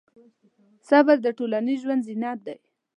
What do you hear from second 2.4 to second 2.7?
دی.